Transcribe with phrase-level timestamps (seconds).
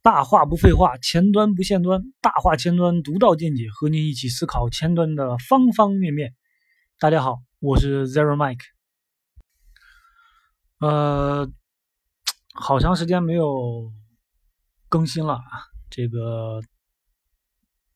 [0.00, 6.34] 大话不废话，前端不限端，大话前端独到见解，和您一起思考前端的方方面面。
[7.00, 8.62] 大家好，我是 Zero Mike。
[10.78, 11.50] 呃，
[12.54, 13.92] 好长时间没有
[14.88, 16.60] 更新了啊，这个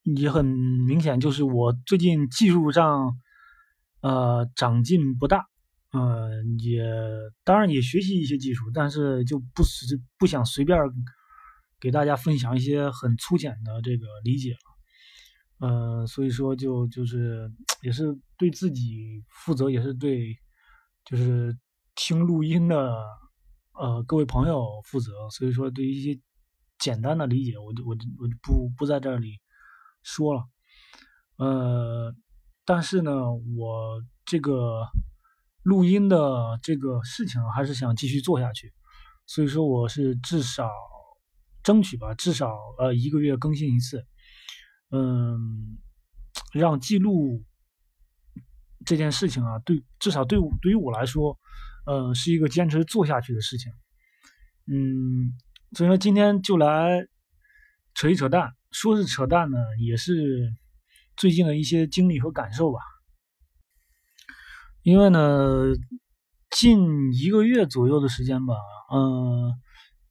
[0.02, 3.16] 也很明显，就是我最近技术上
[4.00, 5.46] 呃长进不大，
[5.92, 6.82] 呃，也
[7.44, 10.76] 当然也学习一些技术，但是就不是不想随便。
[11.82, 14.52] 给大家分享一些很粗浅的这个理解
[15.58, 17.50] 了，呃，所以说就就是
[17.82, 20.38] 也是对自己负责，也是对
[21.04, 21.58] 就是
[21.96, 22.94] 听录音的
[23.72, 26.20] 呃各位朋友负责，所以说对于一些
[26.78, 29.40] 简单的理解，我就我就我就不不在这里
[30.04, 30.44] 说了，
[31.38, 32.14] 呃，
[32.64, 34.86] 但是呢，我这个
[35.64, 38.72] 录音的这个事情还是想继续做下去，
[39.26, 40.70] 所以说我是至少。
[41.62, 44.04] 争取吧，至少呃一个月更新一次，
[44.90, 45.78] 嗯，
[46.52, 47.44] 让记录
[48.84, 51.38] 这件事情啊，对，至少对我对于我来说，
[51.86, 53.72] 呃，是一个坚持做下去的事情，
[54.66, 55.32] 嗯，
[55.76, 57.06] 所以说今天就来
[57.94, 60.52] 扯一扯淡，说是扯淡呢，也是
[61.16, 62.80] 最近的一些经历和感受吧，
[64.82, 65.72] 因为呢，
[66.50, 68.54] 近一个月左右的时间吧，
[68.92, 69.54] 嗯。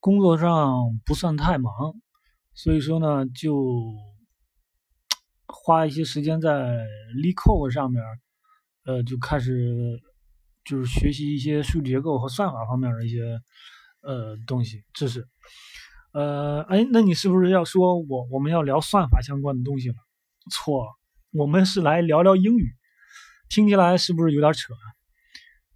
[0.02, 1.72] 工作上不算太忙，
[2.56, 3.94] 所以说呢，就
[5.46, 6.88] 花一些时间在
[7.24, 8.04] LeetCode 上面，
[8.84, 10.02] 呃，就开始
[10.66, 13.40] 就是学习一些数据结构和算法方面的一些
[14.02, 15.28] 呃东西知识。
[16.14, 19.96] 呃，哎，那你是不是要说我我们要聊算法相关的东西了？
[20.52, 20.88] 错，
[21.32, 22.74] 我们是来聊聊英语，
[23.50, 24.74] 听起来是不是有点扯？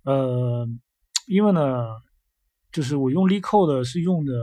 [0.03, 0.67] 呃，
[1.27, 2.03] 因为呢。
[2.75, 4.33] 就是我用 LeetCode 是用的，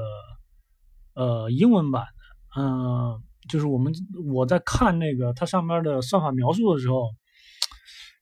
[1.12, 3.92] 呃，英文版的，嗯，就是我们
[4.32, 7.10] 我在看那个它上面的算法描述的时候，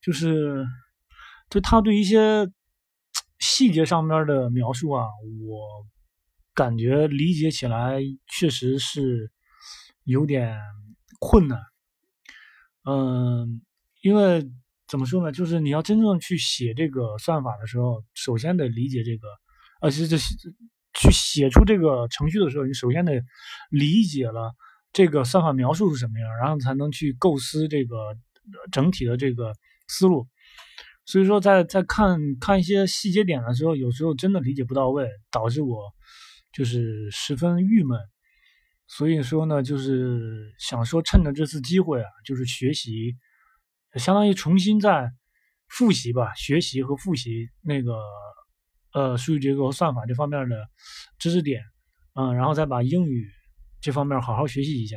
[0.02, 0.66] 就是
[1.48, 2.50] 就它对一些
[3.38, 5.06] 细节上面的描述啊，
[5.46, 5.86] 我
[6.54, 9.30] 感觉理解起来确实是
[10.02, 10.58] 有点
[11.20, 11.56] 困难，
[12.84, 13.62] 嗯，
[14.02, 14.50] 因为
[14.88, 19.28] 怎么说呢，就是你要真正去写这个算法的时候，首先得理解这个。
[19.80, 23.22] 而且这去写出这个程序的时候，你首先得
[23.70, 24.52] 理解了
[24.92, 27.96] 这个算法描述是什么样，然后才能去构思这个
[28.72, 29.54] 整体的这个
[29.88, 30.28] 思路。
[31.06, 35.92] 所以说，在在看看一些细节点的时候，有时候真的理解不到位，导致我
[36.52, 37.98] 就是十分郁闷。
[38.86, 43.16] 所以说呢，就是想说，趁着这次机会啊，就是学习，
[43.94, 45.10] 相当于重新再
[45.68, 47.92] 复习吧，学习和复习那个。
[48.92, 50.68] 呃，数据结构和算法这方面的
[51.18, 51.62] 知识点，
[52.14, 53.28] 嗯，然后再把英语
[53.80, 54.96] 这方面好好学习一下。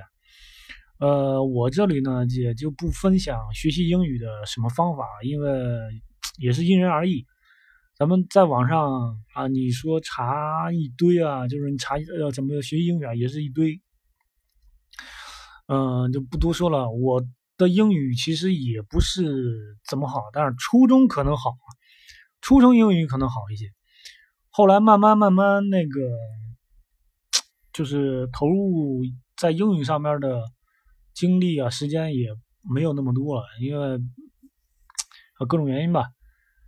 [0.99, 5.51] 呃，我这里呢也就不分享学习英语的什么方法，因为
[6.37, 7.25] 也是因人而异。
[7.95, 13.79] 咱们在网上啊，你说查一堆啊，就是你查呃怎么学习英语啊，也是一堆。
[15.67, 16.89] 嗯，就不多说了。
[16.89, 17.23] 我
[17.57, 21.53] 的英语其实也不是怎么好，但是初中可能好，
[22.41, 23.67] 初中英语可能好一些。
[24.55, 25.99] 后来慢慢慢慢那个，
[27.73, 29.01] 就是投入
[29.35, 30.43] 在英语上面的
[31.15, 32.27] 精力啊，时间也
[32.61, 33.97] 没有那么多了，因为
[35.47, 36.05] 各种原因吧。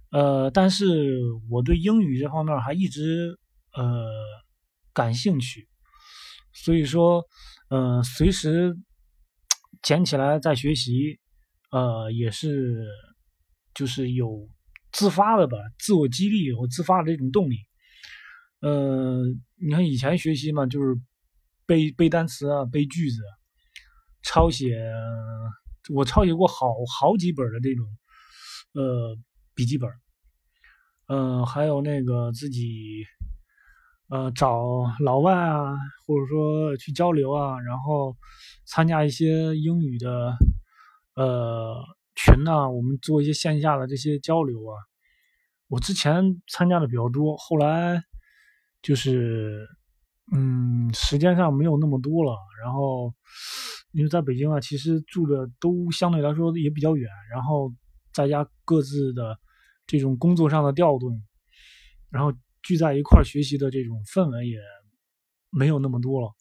[0.09, 3.37] 呃，但是我对英语这方面还一直
[3.73, 4.09] 呃
[4.91, 5.67] 感兴趣，
[6.53, 7.23] 所以说，
[7.69, 8.75] 呃，随时
[9.83, 11.19] 捡起来再学习，
[11.69, 12.83] 呃，也是
[13.75, 14.49] 就是有
[14.91, 17.57] 自发的吧，自我激励和自发的这种动力。
[18.61, 19.21] 呃，
[19.61, 20.95] 你看以前学习嘛，就是
[21.67, 23.21] 背背单词啊，背句子，
[24.23, 24.81] 抄写。
[25.93, 27.85] 我抄写过好好几本的这种
[28.73, 29.15] 呃
[29.53, 29.87] 笔记本，
[31.07, 33.05] 呃，还有那个自己
[34.09, 34.63] 呃找
[34.99, 35.75] 老外啊，
[36.07, 38.15] 或者说去交流啊，然后
[38.65, 40.33] 参加一些英语的
[41.15, 41.75] 呃
[42.15, 44.73] 群呐，我们做一些线下的这些交流啊。
[45.67, 48.01] 我之前参加的比较多，后来。
[48.85, 49.67] 就是，
[50.31, 52.37] 嗯，时间上没有那么多了。
[52.61, 53.11] 然后，
[53.91, 57.09] 因为在北京啊，其实住的都相对来说也比较远。
[57.31, 57.73] 然后，
[58.13, 59.39] 在家各自的
[59.87, 61.19] 这种工作上的调动，
[62.11, 64.59] 然后聚在一块学习的这种氛围也
[65.49, 66.31] 没有那么多了。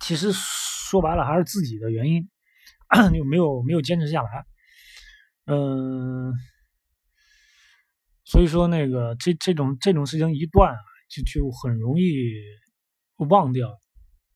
[0.00, 2.28] 其实说白了还是自己的原因，
[3.14, 4.46] 就没有没有坚持下来。
[5.46, 6.32] 嗯，
[8.24, 10.74] 所以说那个这这种这种事情一断。
[11.10, 12.32] 就就很容易
[13.28, 13.76] 忘掉，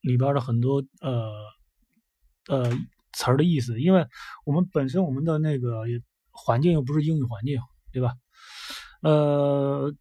[0.03, 1.33] 里边的很多呃
[2.49, 2.71] 呃
[3.13, 4.05] 词儿的意思，因为
[4.45, 5.85] 我们本身我们的那个
[6.33, 7.61] 环境又不是英语环境，
[7.93, 8.13] 对吧？
[9.03, 9.95] 呃，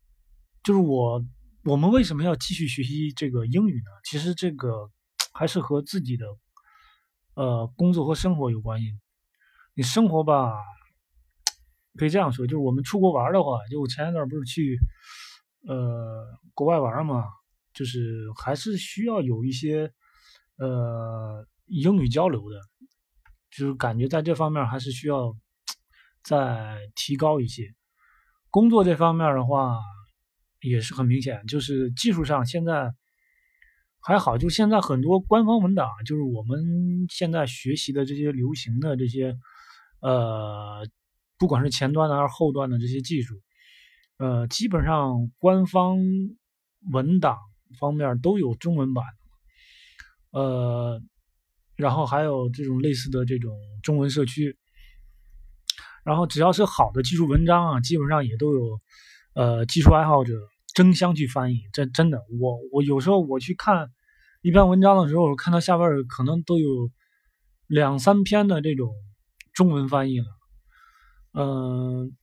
[0.63, 1.23] 就是我
[1.63, 3.91] 我们为什么要继续学习这个英语呢？
[4.03, 4.89] 其实这个
[5.33, 6.25] 还是和自己的
[7.35, 8.87] 呃工作和生活有关系。
[9.75, 10.53] 你生活吧，
[11.95, 14.77] 可以这样说，就是我们出国玩的话，就我前一段不是去
[15.67, 17.25] 呃国外玩嘛，
[17.73, 19.91] 就是还是需要有一些
[20.57, 22.55] 呃英语交流的，
[23.51, 25.35] 就是感觉在这方面还是需要
[26.23, 27.73] 再提高一些。
[28.49, 29.79] 工作这方面的话，
[30.61, 32.93] 也是很明显，就是技术上现在
[33.99, 39.37] 还好，就现在很多官方文档，就是我们现在学习的这些流行的这些。
[40.05, 40.85] 呃，
[41.37, 43.41] 不管是前端的还是后端的这些技术，
[44.17, 45.97] 呃，基本上官方
[46.91, 47.37] 文档
[47.79, 49.03] 方面都有中文版，
[50.31, 51.01] 呃，
[51.75, 53.51] 然后还有这种类似的这种
[53.81, 54.57] 中文社区，
[56.03, 58.81] 然后只要是好的技术文章啊，基本上也都有
[59.35, 60.33] 呃技术爱好者
[60.73, 61.61] 争相去翻译。
[61.71, 63.89] 这真的，我我有时候我去看
[64.41, 66.91] 一篇文章的时候，看到下边可能都有
[67.67, 68.93] 两三篇的这种。
[69.55, 70.25] 中文翻译了，
[71.33, 72.17] 嗯，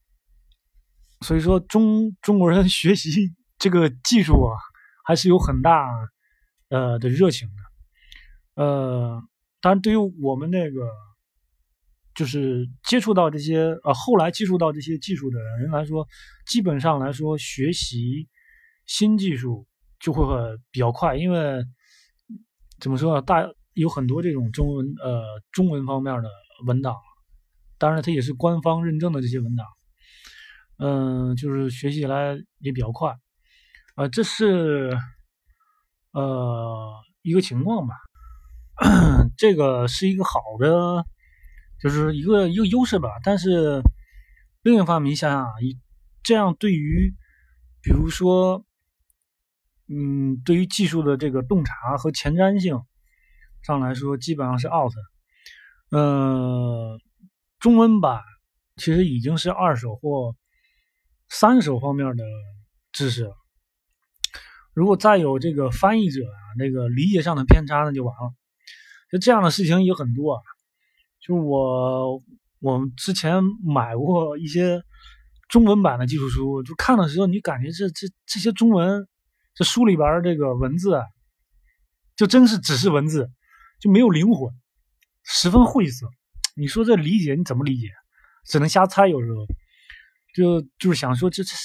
[1.21, 4.57] 所以说中中国人学习这个技术啊，
[5.05, 5.87] 还是有很大
[6.69, 9.21] 呃的热情的，呃，
[9.61, 10.87] 当然对于我们那个
[12.15, 16.07] 就是接触到这些呃后来接触到这些技术的人来说，
[16.45, 18.27] 基本上来说学习
[18.85, 19.67] 新技术
[19.99, 20.25] 就会
[20.71, 21.63] 比较快，因为
[22.79, 26.29] 怎么说啊，大有很多这种中文呃中文方面的
[26.65, 26.95] 文档。
[27.77, 29.65] 当然，它也是官方认证的这些文档，
[30.81, 33.15] 嗯，就是学习起来也比较快，
[33.95, 34.97] 呃，这是
[36.11, 36.91] 呃
[37.21, 37.93] 一个情况吧，
[39.37, 41.05] 这个是一个好的，
[41.79, 43.09] 就是一个一个优势吧。
[43.23, 43.83] 但是
[44.63, 45.51] 另一方面，想想啊，
[46.23, 47.13] 这样对于
[47.83, 48.65] 比如说，
[49.87, 52.81] 嗯，对于技术的这个洞察和前瞻性
[53.61, 54.93] 上来说，基本上是 out，
[55.91, 56.99] 嗯。
[57.59, 58.23] 中文版
[58.77, 60.35] 其实已经是二手或
[61.33, 62.25] 三手方面的
[62.91, 63.31] 知识。
[64.73, 68.33] 如果再有这个翻译者啊，那个理解上的偏差，那就完了。
[69.09, 70.41] 就这样的事情也很多啊。
[71.25, 72.21] 就我
[72.59, 74.83] 我之前买过一些
[75.47, 79.07] 中文版的技术书，就看的时候，你感觉这这这些中文
[79.53, 81.01] 这书里边这个文字，
[82.17, 83.29] 就真是只是文字，
[83.79, 84.53] 就没有灵魂，
[85.23, 86.07] 十分晦涩。
[86.57, 87.87] 你说这理解你怎么理解？
[88.45, 89.07] 只能瞎猜。
[89.07, 89.45] 有时候
[90.33, 91.55] 就就是想说，这这这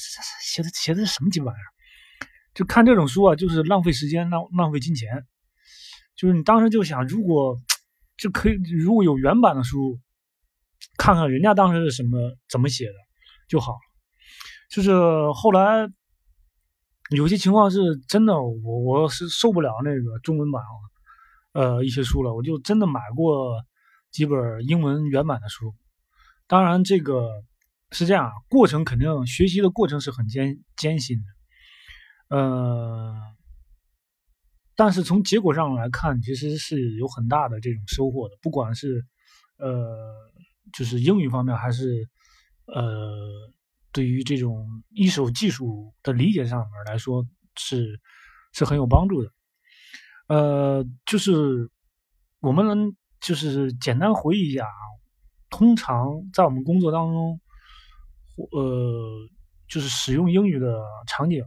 [0.42, 1.68] 写的写的什么鸡巴玩意儿？
[2.54, 5.24] 就看这种书啊，就是浪费时间，浪浪费金钱。
[6.14, 7.60] 就是你当时就想，如果
[8.16, 10.00] 就可以，如果有原版的书，
[10.96, 12.94] 看看人家当时是什么怎么写的
[13.48, 13.78] 就好了。
[14.70, 14.92] 就是
[15.34, 15.88] 后来
[17.10, 17.78] 有些情况是
[18.08, 20.72] 真的，我我是受不了那个中文版啊
[21.52, 23.62] 呃一些书了，我就真的买过。
[24.12, 25.74] 几本英文原版的书，
[26.46, 27.28] 当然这个
[27.90, 33.14] 是这样，过程肯定学习的过程是很艰艰辛的，呃，
[34.74, 39.04] 但是从结果上来看，其实是有很大的这种收获的，不管是
[39.58, 40.14] 呃，
[40.72, 42.08] 就是英语方面，还是
[42.66, 43.52] 呃，
[43.92, 47.26] 对于这种一手技术的理解上面来说，
[47.56, 48.00] 是
[48.52, 49.30] 是很有帮助的，
[50.28, 51.70] 呃，就是
[52.40, 52.96] 我们能。
[53.18, 54.82] 就是简单回忆一下啊，
[55.48, 57.40] 通常在我们工作当中，
[58.36, 59.28] 呃，
[59.68, 61.44] 就是使用英语的场景。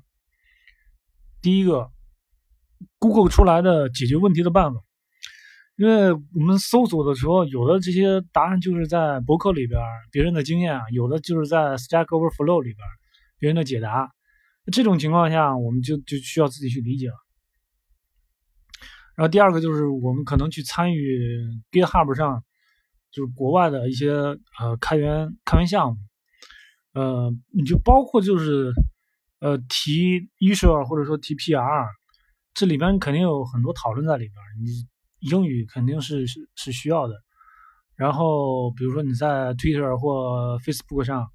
[1.41, 1.89] 第一个
[2.98, 4.81] ，Google 出来的解决问题的办法，
[5.77, 9.79] 因为我们搜索的时候，有的这些答案就是在博客里边
[10.12, 12.77] 别人的经验啊，有的就是在 Stack Overflow 里边
[13.38, 14.12] 别人的解答。
[14.72, 17.15] 这种情况下，我们就就需要自己去理解了。
[19.15, 21.19] 然后第二个就是我们可能去参与
[21.72, 22.43] GitHub 上，
[23.12, 25.98] 就是国外的一些呃开源开源项目，
[26.93, 28.72] 呃，你就包括就是
[29.39, 31.86] 呃提 issue 或者说提 PR，
[32.53, 37.15] 这里边肯定有很多讨论在里边，你英语肯定是是是需要的。
[37.96, 41.27] 然后比如说你在 Twitter 或 Facebook 上，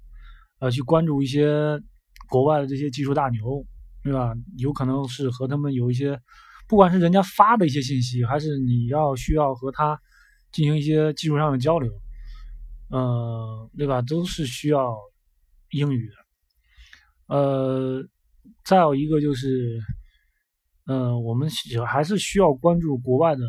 [0.59, 1.79] 呃，去关注一些
[2.27, 3.65] 国外的这些技术大牛，
[4.03, 4.33] 对吧？
[4.57, 6.19] 有可能是和他们有一些。
[6.67, 10.01] 不管是人家发的一些信息，还是你要需要和他
[10.51, 11.93] 进行一些技术上的交流，
[12.89, 14.01] 呃，对吧？
[14.01, 14.97] 都是需要
[15.75, 16.15] 英语的。
[17.35, 18.03] 呃，
[18.63, 19.79] 再有一个就是，
[20.85, 21.49] 呃，我们
[21.87, 23.43] 还是需要关注国外的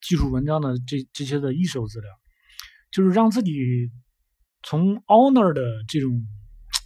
[0.00, 2.10] 技术文章的这这些的一手资料，
[2.90, 3.52] 就是让自己
[4.62, 6.10] 从 owner 的这种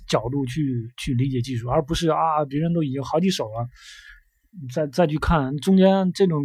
[0.09, 3.67] 角度去去理解技术，而不是啊，别人都已经好几手了，
[4.73, 6.43] 再再去看中间这种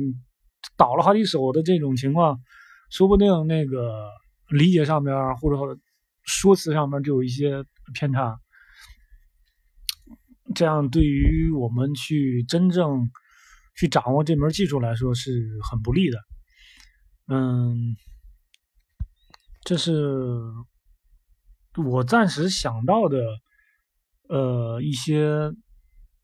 [0.76, 2.42] 倒了好几手的这种情况，
[2.90, 4.10] 说不定那个
[4.50, 5.80] 理解上面或者
[6.26, 8.40] 说辞上面就有一些偏差，
[10.56, 13.10] 这样对于我们去真正。
[13.76, 15.32] 去掌握这门技术来说是
[15.68, 16.20] 很不利的，
[17.26, 17.96] 嗯，
[19.64, 19.92] 这是
[21.84, 23.18] 我暂时想到的，
[24.30, 25.52] 呃，一些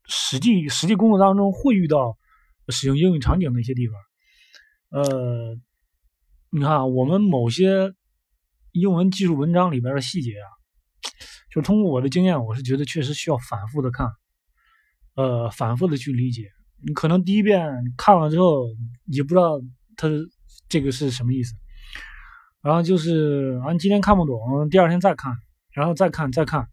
[0.04, 2.16] 实际实际工作当中会遇到
[2.68, 3.96] 使用应用场景的一些地方，
[4.90, 5.56] 呃，
[6.50, 7.92] 你看我们某些
[8.70, 10.46] 英文技术文章里边的细节啊，
[11.52, 14.08] 就通过我的经验，我是觉得确实需要反复的看，
[15.16, 16.44] 呃，反复的去理解。
[16.86, 18.66] 你可能第一遍看了之后，
[19.06, 19.60] 也不知道
[19.96, 20.08] 他
[20.68, 21.54] 这个是什么意思，
[22.62, 25.34] 然后就是啊，你今天看不懂，第二天再看，
[25.74, 26.66] 然后再看再看，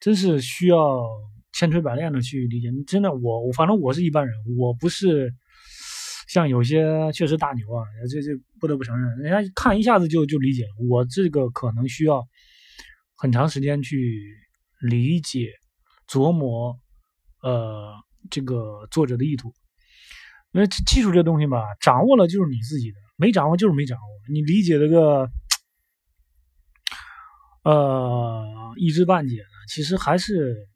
[0.00, 1.06] 真是需要
[1.52, 2.68] 千锤百炼的去理解。
[2.86, 5.32] 真的，我我反正我是一般人，我不是
[6.26, 12.26] 像有些确实大牛啊，这这不得不承认，人家看一下子就就理解了，我这个可能需要
[13.18, 14.34] 很长时间去
[14.80, 15.50] 理解
[16.08, 16.78] 琢磨，
[17.42, 17.92] 呃。
[18.30, 19.54] 这个作者的意图，
[20.52, 24.04] 因为技术这东西吧，掌握了就是你自己的，没掌握就是没掌握。
[24.28, 25.30] 你理解这个，
[27.62, 28.44] 呃，
[28.76, 30.68] 一知半解的，其实还是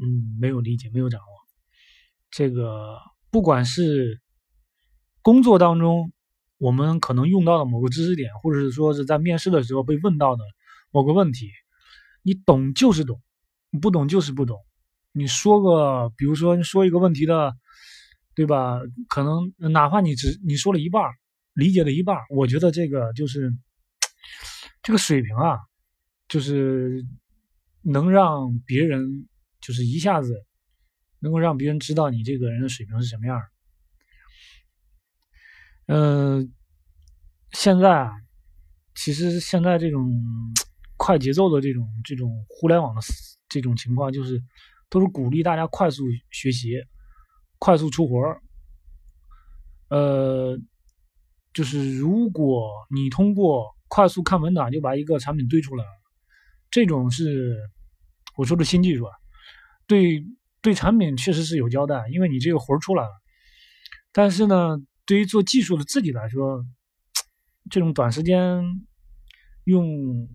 [0.00, 1.26] 嗯没有理解，没有掌握。
[2.30, 2.98] 这个
[3.30, 4.20] 不管是
[5.22, 6.12] 工作当中
[6.58, 10.44] 我们可能用到的某个知识点，或者是说是在面试的时候被问到的
[10.92, 11.50] 某个问题，
[12.22, 13.20] 你懂就是懂，
[13.70, 14.58] 你不懂就是不懂。
[15.12, 17.54] 你说个，比如说你说一个问题的，
[18.34, 18.80] 对吧？
[19.08, 21.02] 可能哪怕你只你说了一半，
[21.52, 23.52] 理解了一半，我觉得这个就是
[24.82, 25.58] 这个水平啊，
[26.28, 27.04] 就是
[27.82, 29.28] 能让别人
[29.60, 30.34] 就是一下子
[31.18, 33.40] 能够让别人知道你这个人的水平是什么样。
[35.86, 36.52] 嗯，
[37.50, 38.12] 现在啊，
[38.94, 40.10] 其实现在这种
[41.02, 43.00] 快节奏的这种这种互联网的
[43.48, 44.40] 这种情况，就是。
[44.92, 46.74] 都是鼓励大家快速学习、
[47.58, 48.42] 快速出活儿。
[49.88, 50.58] 呃，
[51.54, 55.90] 就是如果你通过快速看文档就把一个产品堆出来了，
[56.70, 57.56] 这种是
[58.36, 59.12] 我说的新技术啊。
[59.86, 60.22] 对
[60.60, 63.10] 对，产品确实是有交代，因为你这个活儿出来了。
[64.12, 66.62] 但是呢，对于做技术的自己来说，
[67.70, 68.62] 这种短时间
[69.64, 70.28] 用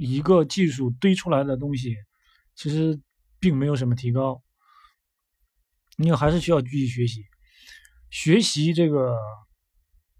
[0.00, 1.94] 一个技术堆出来的东西，
[2.54, 3.00] 其实。
[3.42, 4.42] 并没有什么提高，
[5.96, 7.24] 你还是需要继续学习。
[8.10, 9.16] 学习这个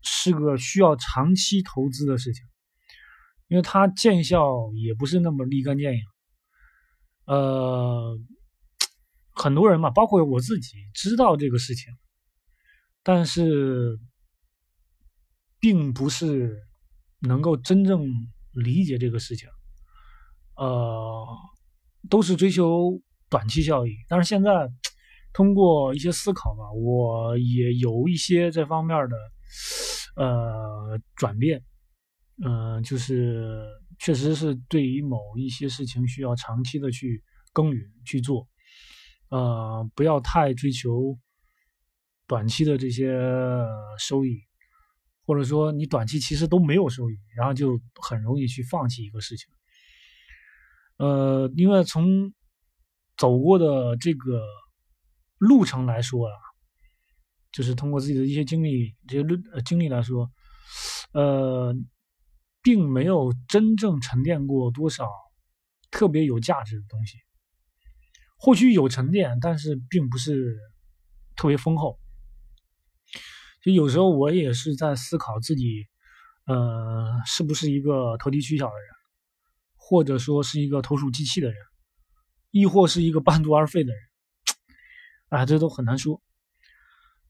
[0.01, 2.43] 是个需要长期投资的事情，
[3.49, 6.01] 因为它见效也不是那么立竿见影。
[7.27, 8.19] 呃，
[9.33, 11.93] 很多人嘛，包括我自己知道这个事情，
[13.03, 14.01] 但是
[15.59, 16.59] 并不是
[17.19, 18.09] 能够真正
[18.55, 19.47] 理解这个事情。
[20.61, 21.27] 呃，
[22.09, 23.01] 都是追求。
[23.33, 24.69] 短期效益，但是现在
[25.33, 29.17] 通过一些思考吧，我也有一些这方面的
[30.17, 31.63] 呃转变，
[32.45, 33.65] 嗯，就是
[34.01, 38.49] 确实是对于某一些事情需要长期的去耕耘去做，
[39.29, 41.17] 呃，不要太追求
[42.27, 43.17] 短期的这些
[43.97, 44.41] 收益，
[45.25, 49.47] 或者说你短期其实都没有收益，然后就很容易去放弃一个事情，
[51.01, 52.35] 呃，因为从
[53.17, 54.43] 走过的这个
[55.39, 56.35] 路程来说啊，
[57.53, 60.31] 就是通过自己的一些经历，这些论经历来说，
[61.13, 61.75] 呃，
[62.61, 65.09] 并没有真正沉淀过多少
[65.91, 67.17] 特别有价值的东西。
[68.37, 70.59] 或许有沉淀，但是并不是
[71.35, 71.99] 特别丰厚。
[73.63, 75.87] 就有时候我也是在思考自己，
[76.45, 78.89] 呃，是不是一个投机取巧的人，
[79.91, 81.57] 或者说是一个投鼠忌器的人。
[82.53, 84.03] 亦或是一个半途而废的人，
[85.29, 86.21] 啊，这都很难说。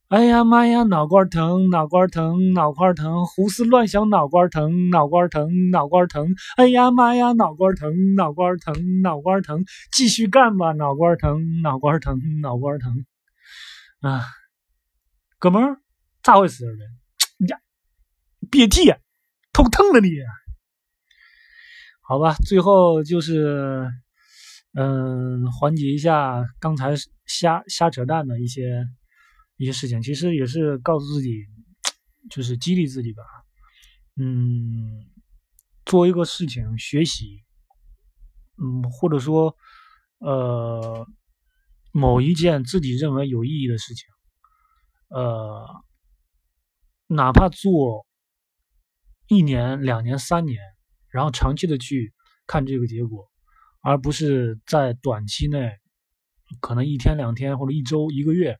[0.08, 6.34] 哎呀妈呀，脑瓜疼，脑瓜疼，脑瓜疼，胡思乱想，脑瓜疼，脑瓜疼，脑瓜疼。
[6.56, 9.62] 哎呀妈呀，脑瓜疼，脑瓜疼，脑瓜疼，
[9.92, 13.04] 继续干吧，脑瓜疼，脑瓜疼，脑瓜疼。
[14.00, 14.24] 啊，
[15.38, 15.76] 哥们儿，
[16.22, 16.72] 咋回事儿
[17.36, 17.58] 你呀，
[18.50, 18.90] 别提，
[19.52, 20.08] 头疼了你。
[22.10, 23.88] 好吧，最后就是。
[24.72, 26.94] 嗯，缓解一下刚才
[27.26, 28.86] 瞎瞎扯淡的一些
[29.56, 31.44] 一些事情，其实也是告诉自己，
[32.30, 33.24] 就是激励自己吧。
[34.14, 35.10] 嗯，
[35.84, 37.42] 做一个事情学习，
[38.62, 39.56] 嗯，或者说，
[40.18, 41.04] 呃，
[41.90, 44.06] 某一件自己认为有意义的事情，
[45.08, 45.66] 呃，
[47.08, 48.06] 哪怕做
[49.26, 50.60] 一年、两年、三年，
[51.10, 52.12] 然后长期的去
[52.46, 53.28] 看这个结果，
[53.82, 55.72] 而不是在短期内，
[56.60, 58.58] 可能一天两天或者一周、一个月。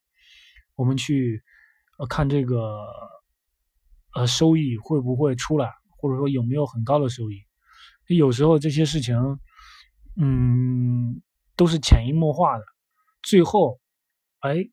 [0.77, 1.43] 我们去
[2.09, 2.87] 看这个
[4.15, 7.43] 呃收益会不会出来，或者说有没有很高的收益？
[8.07, 9.15] 有时候这些事情，
[10.17, 11.21] 嗯，
[11.55, 12.65] 都是潜移默化的。
[13.23, 13.79] 最后，
[14.39, 14.71] 哎，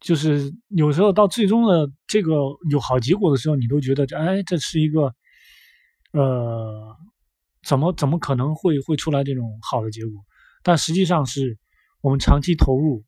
[0.00, 2.32] 就是有时候到最终的这个
[2.70, 5.14] 有好结果的时候，你都觉得这，哎，这是一个
[6.16, 6.96] 呃，
[7.62, 10.24] 怎么怎么可能会会出来这种好的结果？
[10.62, 11.58] 但实际上是
[12.00, 13.04] 我们长期投入。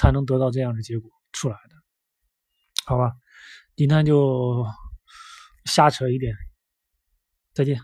[0.00, 1.74] 才能得到这样的结果出来的，
[2.86, 3.10] 好吧？
[3.74, 4.64] 今天就
[5.64, 6.32] 瞎扯一点，
[7.52, 7.80] 再见。